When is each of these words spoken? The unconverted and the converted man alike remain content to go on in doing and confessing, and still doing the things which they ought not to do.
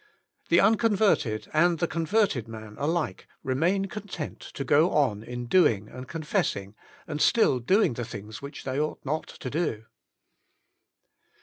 The 0.49 0.59
unconverted 0.59 1.47
and 1.53 1.77
the 1.77 1.85
converted 1.87 2.47
man 2.47 2.75
alike 2.79 3.27
remain 3.43 3.85
content 3.85 4.39
to 4.55 4.63
go 4.63 4.89
on 4.89 5.21
in 5.21 5.45
doing 5.45 5.89
and 5.89 6.07
confessing, 6.07 6.73
and 7.05 7.21
still 7.21 7.59
doing 7.59 7.93
the 7.93 8.03
things 8.03 8.41
which 8.41 8.63
they 8.63 8.79
ought 8.79 9.05
not 9.05 9.27
to 9.27 9.49
do. 9.51 9.85